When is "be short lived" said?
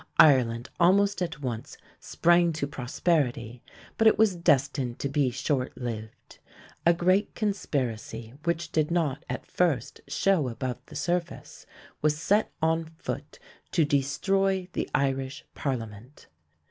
5.09-6.39